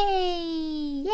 [1.04, 1.12] 耶！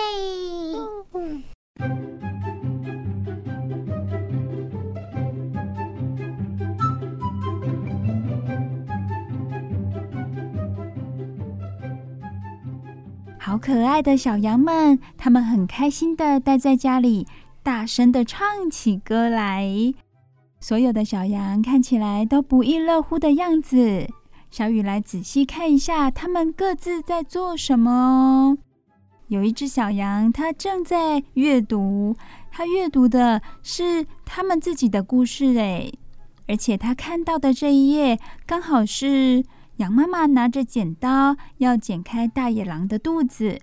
[13.40, 17.26] 好可爱的小羊们，它们很开心的待在家里，
[17.64, 19.94] 大声的唱起歌来。
[20.60, 24.10] 所有的小羊看起来都不亦乐乎的样子。
[24.50, 28.58] 小雨来仔细看一下，他们各自在做什么哦。
[29.28, 32.16] 有一只小羊，它正在阅读，
[32.50, 35.48] 它阅读的是他们自己的故事。
[35.58, 35.94] 诶，
[36.48, 39.44] 而且它看到的这一页，刚好是
[39.78, 43.60] 羊妈妈拿着剪刀要剪开大野狼的肚子。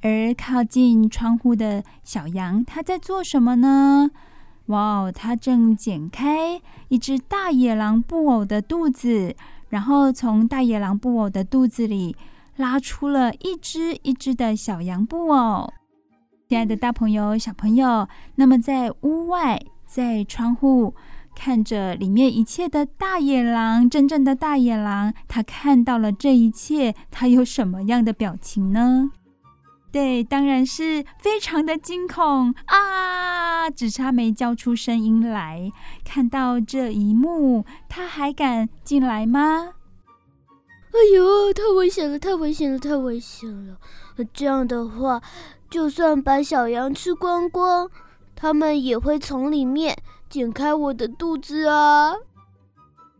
[0.00, 4.10] 而靠近窗户的小羊，它在做什么呢？
[4.66, 9.36] 哇哦，它正剪开一只大野狼布偶的肚子，
[9.72, 12.14] 然后从大野狼布偶的肚子里
[12.56, 15.72] 拉出了一只一只的小羊布偶。
[16.46, 20.94] 亲爱的大朋友、小朋友，那么在屋外，在窗户
[21.34, 29.10] 看着里面一切的大野狼，真正的大野狼，他看到了这一切，他有什么样的表情呢？
[29.92, 33.68] 对，当然是非常的惊恐啊！
[33.68, 35.70] 只差没叫出声音来。
[36.02, 39.74] 看到这一幕，他还敢进来吗？
[40.92, 42.18] 哎呦，太危险了！
[42.18, 42.78] 太危险了！
[42.78, 43.76] 太危险了！
[44.32, 45.20] 这样的话，
[45.68, 47.90] 就算把小羊吃光光，
[48.34, 49.96] 他们也会从里面
[50.28, 52.14] 剪开我的肚子啊！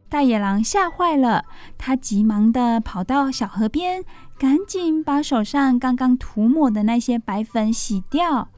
[0.08, 1.46] 大野狼吓坏了，
[1.78, 4.04] 他急忙的跑到小河边。
[4.42, 8.48] 赶紧把手上刚刚涂抹的那些白粉洗掉。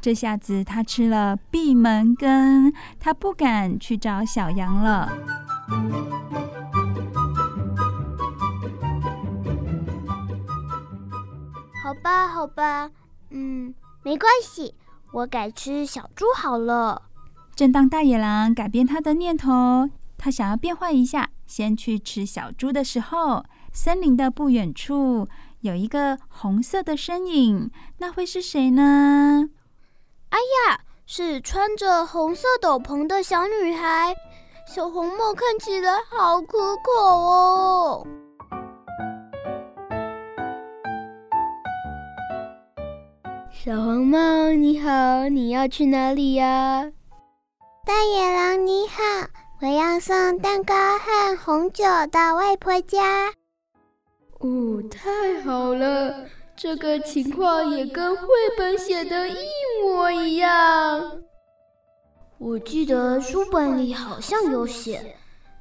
[0.00, 5.08] 这下子他吃了闭门羹，他不敢去找小羊了。
[11.82, 12.92] 好吧，好吧，
[13.30, 13.74] 嗯，
[14.04, 14.76] 没关系，
[15.10, 17.02] 我改吃小猪好了。
[17.56, 23.44] 正当大野狼改变他的念头，他想要变换一下，先去吃小猪的时候。
[23.76, 25.26] 森林的不远处
[25.60, 29.50] 有一个红色的身影，那会是谁呢？
[30.30, 34.14] 哎呀，是穿着红色斗篷的小女孩。
[34.66, 38.06] 小红帽看起来好可口哦。
[43.50, 46.92] 小红帽你好，你要去哪里呀？
[47.84, 49.02] 大野狼你好，
[49.60, 53.32] 我要送蛋糕和红酒到外婆家。
[54.44, 56.26] 哦，太好了！
[56.54, 58.26] 这个情况也跟绘
[58.58, 59.36] 本写的一
[59.82, 61.12] 模一样。
[62.36, 65.16] 我记得书本里好像有写，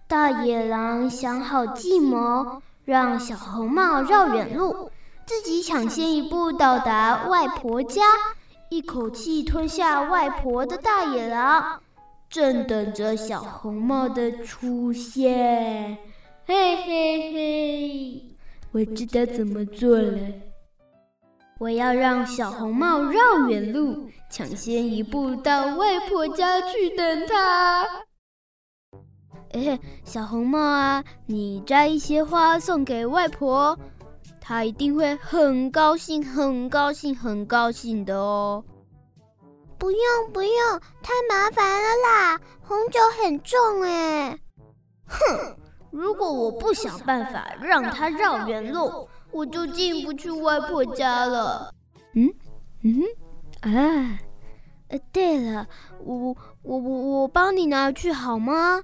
[0.05, 4.91] 大野狼想好计谋，让小红帽绕远路，
[5.25, 8.01] 自己抢先一步到达外婆家，
[8.67, 11.79] 一口气吞下外婆的大野狼，
[12.29, 15.97] 正等着小红帽的出现。
[16.45, 18.32] 嘿嘿嘿。
[18.74, 20.17] 我知道怎么做了。
[21.59, 27.86] 我要让小红帽绕远路，抢先一步到外婆家去等她。
[29.53, 33.78] 哎，小红帽啊，你摘一些花送给外婆，
[34.41, 38.63] 她一定会很高兴、很高兴、很高兴的哦。
[39.78, 39.99] 不用
[40.34, 44.39] 不用，太麻烦了啦，红酒很重哎。
[45.05, 45.55] 哼。
[45.93, 51.71] 如果我不想办法让他绕远路，我就进不去外婆家了。
[52.13, 52.33] 嗯
[52.81, 53.03] 嗯
[53.61, 54.19] 啊，
[54.87, 55.67] 呃，对了，
[56.03, 58.81] 我我我我帮你拿去好吗？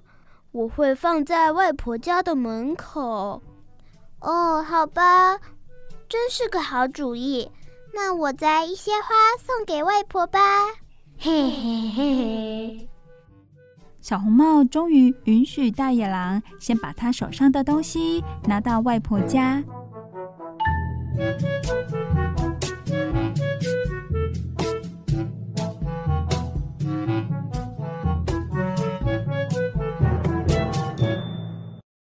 [0.52, 3.42] 我会放在外婆家的门口。
[4.22, 5.40] 哦，好吧，
[6.08, 7.50] 真是个好主意。
[7.92, 10.40] 那我摘一些花送给外婆吧。
[11.18, 12.90] 嘿嘿嘿嘿。
[14.02, 19.64] 小红帽终于允许大野狼先把他手上的东西拿到外婆家。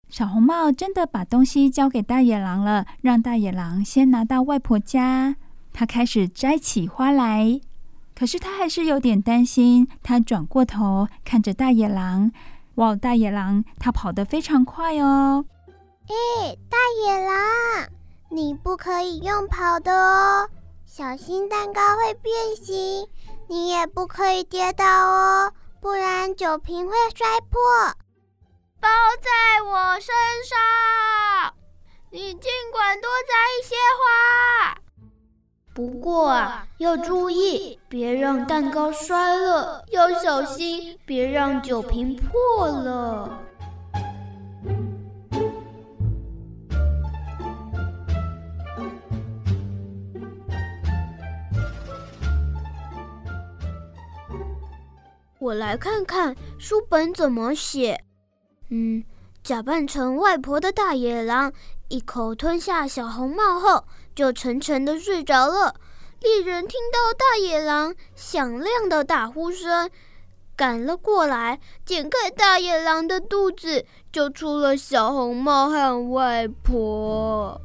[0.07, 5.35] 小红帽真的把东西交给大野狼了，让大野狼先拿到外婆家。
[5.73, 7.59] 他开始摘起花来。
[8.21, 12.31] 可是他还是有点担心，他转过头看着大野狼，
[12.75, 15.43] 哇，大野狼他跑得非常快哦！
[16.07, 17.89] 诶，大野狼，
[18.29, 20.47] 你不可以用跑的哦，
[20.85, 23.07] 小心蛋糕会变形，
[23.47, 25.51] 你也不可以跌倒哦，
[25.81, 27.59] 不然酒瓶会摔破。
[28.79, 28.87] 包
[29.19, 30.13] 在我身
[30.45, 31.55] 上，
[32.11, 34.77] 你尽管多摘一些花。
[35.73, 43.39] 不过啊，要注意，别让蛋糕摔了，要小心，别让酒瓶破了。
[55.39, 58.03] 我来看看书本怎么写。
[58.69, 59.03] 嗯，
[59.41, 61.51] 假扮成外婆的大野狼，
[61.87, 63.85] 一口吞下小红帽后。
[64.15, 65.75] 就沉沉的睡着了。
[66.19, 69.89] 猎人听到大野狼响亮的打呼声，
[70.55, 77.59] 赶了过来，剪开大野狼的肚子，救出了小红帽和外婆。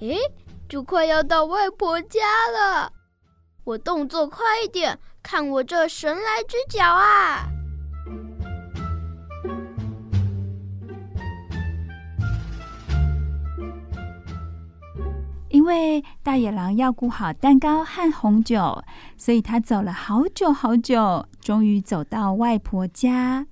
[0.00, 0.18] 诶，
[0.68, 2.92] 就快要到外婆家了，
[3.62, 7.46] 我动作快一点，看我这神来之脚啊！
[15.54, 18.82] 因为大野狼要顾好蛋糕和红酒，
[19.16, 23.46] 所以他走了好久好久，终于走到外婆家。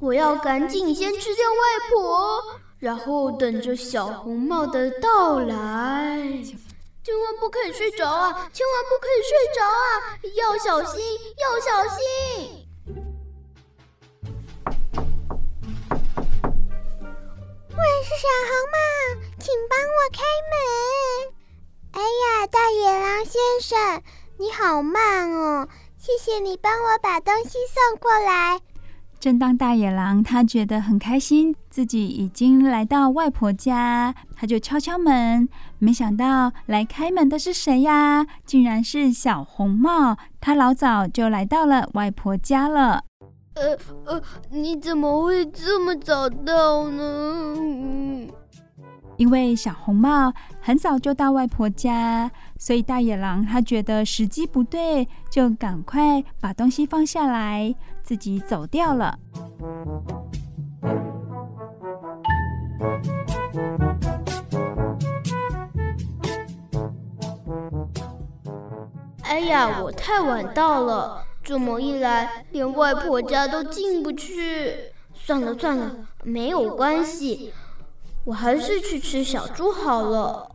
[0.00, 2.42] 我要赶紧先吃掉外婆。
[2.80, 6.16] 然后等着小红帽的到来，
[7.04, 8.32] 千万不可以睡着啊！
[8.52, 10.18] 千万不可以睡着啊！
[10.36, 11.00] 要小心，
[11.38, 12.66] 要小心！
[17.78, 18.76] 我是小红帽，
[19.38, 20.18] 请帮我开
[20.50, 20.52] 门。
[21.92, 24.02] 哎呀，大野狼先生，
[24.36, 25.68] 你好慢哦！
[25.96, 28.58] 谢谢你帮我把东西送过来。
[29.20, 35.48] 正当大野狼他觉得很开心，自己已经来到外婆家，他就敲敲门，
[35.78, 38.26] 没想到来开门的是谁呀？
[38.44, 43.04] 竟然是小红帽，他老早就来到了外婆家了。
[43.58, 48.26] 呃呃，你怎么会这么早到呢？
[49.16, 59.18] 因为小红帽很早就到外婆家，所以大野狼他觉得时机不对，就赶快把东西放下来，自己走掉了。
[69.22, 74.92] 哎呀，我太晚到了，这么一来，连外婆家都进不去。
[75.14, 77.54] 算了算了，没有关系。
[78.26, 80.54] 我还是去吃小猪好了。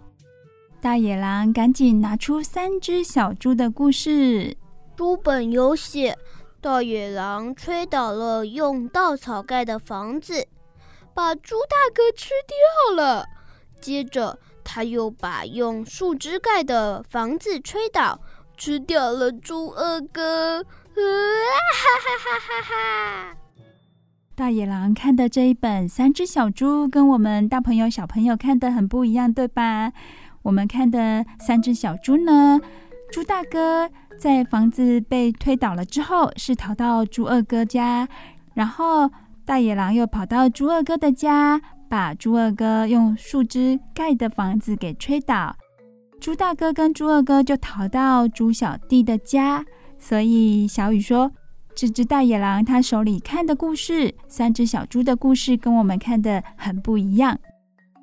[0.80, 4.56] 大野狼赶紧拿出三只小猪的故事。
[4.96, 6.16] 书本有写，
[6.62, 10.48] 大野狼吹倒了用稻草盖的房子，
[11.16, 13.26] 把猪大哥吃掉了。
[13.82, 18.20] 接着，他又把用树枝盖的房子吹倒，
[18.56, 20.64] 吃掉了猪二哥。
[20.96, 23.38] 哈哈哈哈！
[24.36, 29.91] 大野狼看的这一本《三只小猪》跟我们大朋友小朋友看的很不一样，对吧？
[30.44, 31.00] 我们看的
[31.39, 32.60] 《三只小猪》呢，
[33.12, 33.89] 猪大哥
[34.20, 38.08] 在房子被推倒了之后，是逃到猪二哥家，
[38.54, 39.10] 然后
[39.46, 45.56] 大野狼又跑到猪二哥的家，把猪二哥用树枝盖的房子给吹倒。
[46.20, 49.66] 猪大哥跟猪二哥就逃到猪小弟的家，
[50.04, 51.32] 所以小雨说。
[51.76, 57.36] 这只大野狼他手里看的故事，三只小猪的故事跟我们看的很不一样。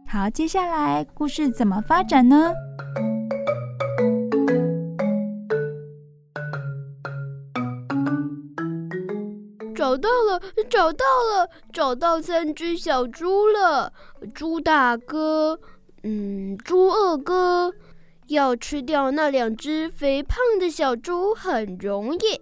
[0.09, 2.53] 好，接下来故事怎么发展呢？
[9.77, 13.93] 找到了，找到了，找到三只小猪了。
[14.35, 15.61] 猪大哥，
[16.03, 17.73] 嗯，猪二哥，
[18.31, 22.41] 要吃掉那两只肥胖的小猪很容易。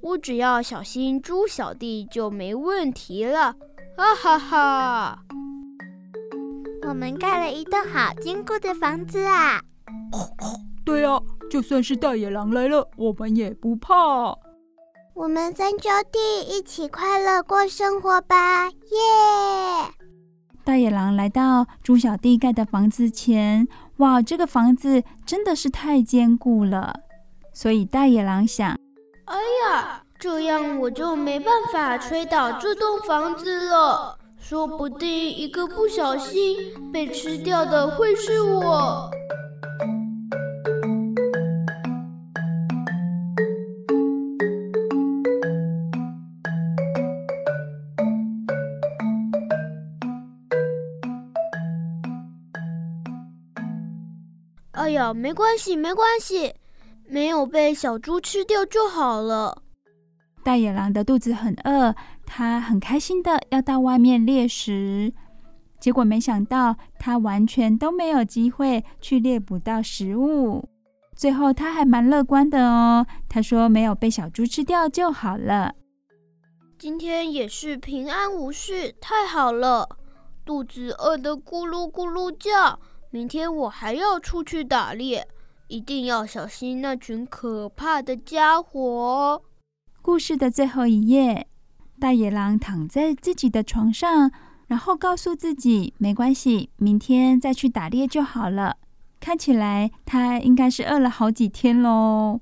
[0.00, 3.54] 我只要小心猪小弟就没问题了，
[3.96, 5.18] 哈哈哈！
[6.88, 9.60] 我们盖了一栋好坚固的房子啊！
[10.86, 13.94] 对啊，就算是大野狼来了，我们也不怕。
[15.12, 19.92] 我们三兄弟一起快乐过生活吧，耶！
[20.64, 23.68] 大野狼来到猪小弟盖的房子前，
[24.00, 27.00] 哇，这个房子真的是太坚固了，
[27.52, 28.78] 所以大野狼想。
[29.26, 34.16] 哎呀，这样我就没办法吹倒这栋房子了。
[34.38, 36.56] 说不定一个不小心
[36.90, 39.10] 被吃掉的会是我。
[54.92, 56.54] 呀，没关系，没关系。
[57.06, 59.62] 没有被小猪吃掉就好了。
[60.44, 65.12] 大野狼的肚子很饿，他很开心的要到外面猎食，
[65.80, 70.68] 结果没想到他完全都没有机会去猎捕到食物。
[71.16, 75.74] 最后他还蛮乐观的哦，他说没有被小猪吃掉就好了。
[76.78, 79.88] 今天也是平安无事，太好了。
[80.46, 82.78] 肚子饿得咕噜咕噜叫，
[83.10, 85.26] 明天我还要出去打猎。
[85.66, 89.40] 一定要小心那群可怕的家伙。
[90.02, 91.46] 故事的最后一页，
[92.00, 94.32] 大野狼躺在自己的床上，
[94.66, 98.78] 然后告诉自己没关系，明天再去打猎就好了。
[99.20, 102.40] 看起来他应该是饿了好几天喽。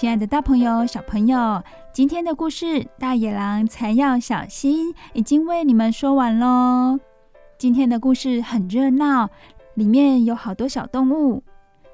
[0.00, 2.64] 亲爱的大朋友、小朋友，今天的故事
[2.98, 6.98] 《大野狼才要小心》已经为你们说完喽。
[7.58, 9.28] 今天的故事很热闹，
[9.74, 11.42] 里面有好多小动物。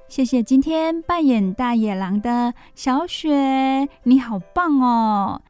[0.06, 5.42] 谢谢今天扮演大野狼的小雪，你好棒哦！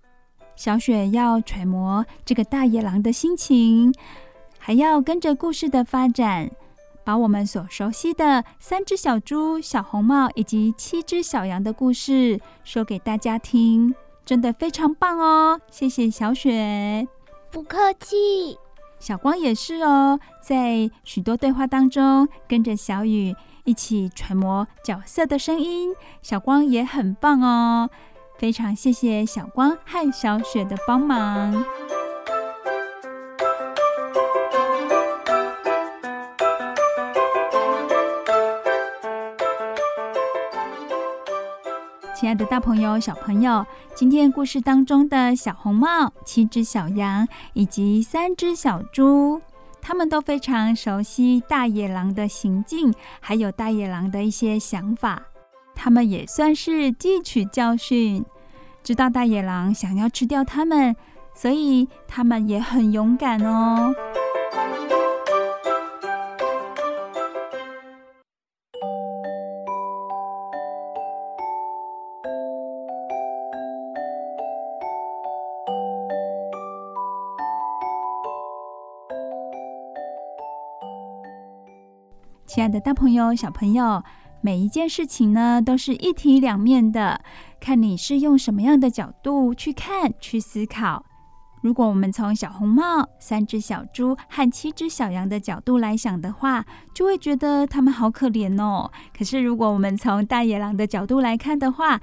[0.54, 3.92] 小雪要揣摩这个大野狼的心情，
[4.58, 6.50] 还要跟着故事的发展。
[7.06, 13.94] 把我们所熟悉的三只小猪、小红帽以及七只小羊的故事说给大家听，
[14.24, 15.60] 真的非常棒哦！
[15.70, 17.06] 谢谢小雪，
[17.52, 18.58] 不客气。
[18.98, 27.88] 小光也是哦，在许多对话当中跟着小雨一起揣摩角色的声音，小光也很棒哦！
[28.36, 31.64] 非常谢谢小光和小雪的帮忙。
[42.18, 49.38] 亲爱的大朋友、小朋友，今天故事当中的小红帽、七只小羊以及三只小猪，
[49.82, 52.90] 他们都非常熟悉大野狼的行径，
[53.20, 55.24] 还有大野狼的一些想法。
[55.74, 58.24] 他们也算是汲取教训，
[58.82, 60.96] 知道大野狼想要吃掉他们，
[61.34, 63.94] 所以他们也很勇敢哦。
[82.56, 84.02] 亲爱的大朋友、小朋友，
[84.40, 87.20] 每一件事情呢，都是一体两面的，
[87.60, 91.04] 看你是用什么样的角度去看、去思考。
[91.60, 98.90] 如果我们从小红帽、三只小猪和七只小羊的角度来想的话，就会觉得他们好可怜哦。
[99.14, 102.00] 可是如果我们从大野狼的角度来看的话，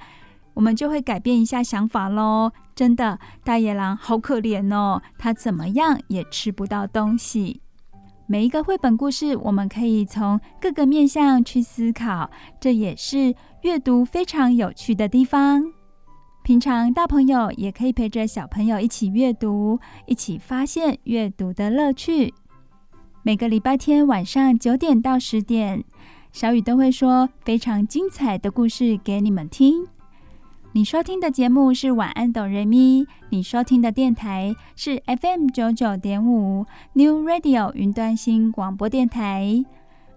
[0.53, 2.51] 我们就会改变一下想法喽。
[2.75, 7.62] 真的，大野狼好可怜哦，它怎么样也吃不到东西。
[8.25, 15.73] 每一个绘本故事，我们可以从各个面向去思考，这也是阅读非常有趣的地方。
[16.41, 22.33] 平常大朋友也可以陪着小朋友一起阅读，一起发现阅读的乐趣。
[23.23, 25.83] 每个礼拜天晚上九点到十点，
[26.31, 29.85] 小雨都会说非常精彩的故事给你们听。
[30.75, 39.63] 你收听的节目是晚安哆瑞咪，你收听的电台是 FM 九九点五 New Radio 云端新广播电台。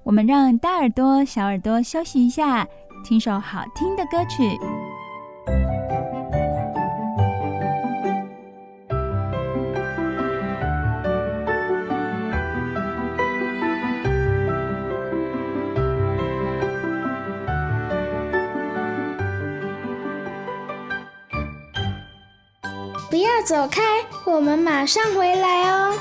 [0.02, 2.66] 我们让大耳朵、小耳朵休息一下，
[3.04, 4.58] 听首好听的歌曲。
[23.16, 23.80] 不要走开，
[24.26, 25.94] 我们马上回来哦。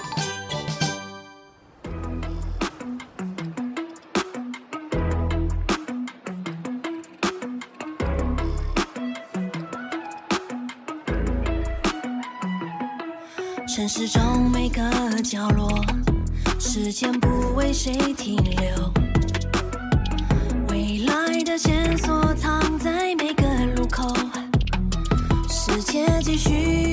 [13.66, 14.82] 城市中每个
[15.24, 15.70] 角落，
[16.59, 18.93] 时间不为谁停留，
[20.68, 23.43] 未来的线索藏在每个
[23.78, 24.13] 路口，
[25.47, 26.84] 世界继续。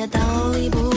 [0.00, 0.18] 些道
[0.52, 0.89] 理不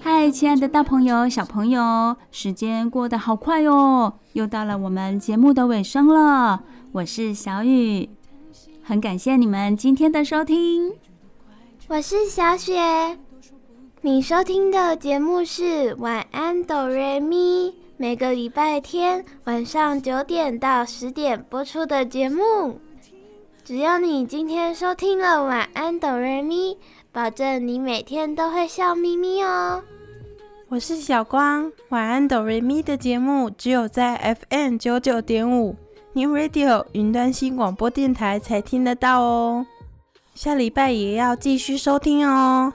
[0.00, 6.64] 嗨，亲爱的大朋友、小朋友，时间过得好快哦，又到了我们节目的尾声了。
[6.92, 8.10] 我是小雨，
[8.82, 10.92] 很感谢你们今天的收听。
[11.86, 13.16] 我是小雪，
[14.00, 22.80] 你收听的节目是晚安哆瑞咪，每个礼拜天晚上九点到十点播出的节目。
[23.70, 26.76] 只要你今天收听了晚安哆瑞咪。
[27.12, 29.80] 保证你每天都会笑眯眯哦！
[30.68, 35.76] 我是小光，晚安哆瑞咪的节目只有在 FM 九九点五
[36.14, 39.64] New Radio 云端新广播电台才听得到哦。
[40.34, 42.72] 下礼拜也要继续收听哦。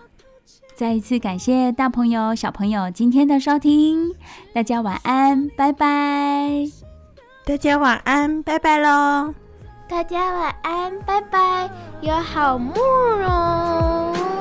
[0.78, 4.16] 再一次感谢大朋友、小朋友今天的收听，
[4.54, 6.66] 大家晚安，拜拜！
[7.44, 9.34] 大家晚安，拜拜喽！
[9.88, 11.70] 大家晚安，拜拜！
[12.02, 14.35] 有好梦哦。